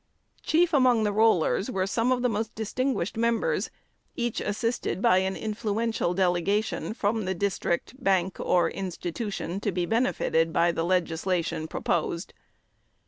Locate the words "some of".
1.85-2.23